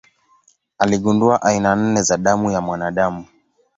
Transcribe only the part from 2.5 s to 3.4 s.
ya mwanadamu.